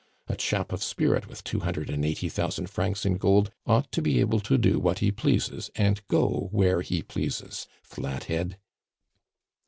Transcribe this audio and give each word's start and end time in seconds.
A 0.27 0.35
chap 0.35 0.71
of 0.73 0.81
spirit, 0.81 1.27
with 1.29 1.43
two 1.43 1.59
hundred 1.59 1.91
and 1.91 2.03
eighty 2.03 2.27
thousand 2.27 2.71
francs 2.71 3.05
in 3.05 3.17
gold, 3.17 3.51
ought 3.67 3.91
to 3.91 4.01
be 4.01 4.19
able 4.19 4.39
to 4.39 4.57
do 4.57 4.79
what 4.79 4.97
he 4.97 5.11
pleases 5.11 5.69
and 5.75 6.01
go 6.07 6.47
where 6.51 6.81
he 6.81 7.03
pleases, 7.03 7.67
flathead!" 7.83 8.57